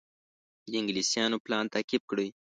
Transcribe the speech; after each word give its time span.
د 0.71 0.73
انګلیسیانو 0.79 1.37
پلان 1.45 1.65
تعقیب 1.73 2.03
کړي. 2.11 2.27